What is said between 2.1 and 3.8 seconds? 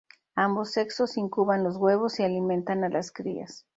y alimentan a las crías.